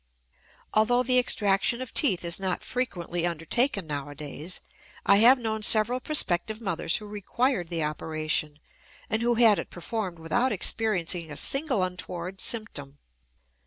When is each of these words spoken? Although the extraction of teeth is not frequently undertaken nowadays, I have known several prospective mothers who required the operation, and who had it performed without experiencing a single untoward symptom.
Although 0.73 1.03
the 1.03 1.19
extraction 1.19 1.79
of 1.79 1.93
teeth 1.93 2.25
is 2.25 2.39
not 2.39 2.63
frequently 2.63 3.23
undertaken 3.27 3.85
nowadays, 3.85 4.59
I 5.05 5.17
have 5.17 5.37
known 5.37 5.61
several 5.61 5.99
prospective 5.99 6.59
mothers 6.59 6.97
who 6.97 7.05
required 7.05 7.67
the 7.67 7.83
operation, 7.83 8.57
and 9.11 9.21
who 9.21 9.35
had 9.35 9.59
it 9.59 9.69
performed 9.69 10.17
without 10.17 10.51
experiencing 10.51 11.29
a 11.29 11.37
single 11.37 11.83
untoward 11.83 12.41
symptom. 12.41 12.97